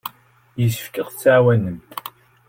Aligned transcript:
Yessefk 0.61 0.95
ad 1.01 1.05
aɣ-tɛawnemt. 1.05 1.89